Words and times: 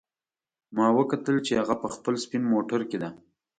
ما 0.75 0.87
وکتل 0.97 1.35
چې 1.45 1.51
هغه 1.61 1.75
په 1.81 1.87
خپل 1.95 2.13
سپین 2.23 2.43
موټر 2.53 2.81
کې 2.89 2.97
ده 3.01 3.09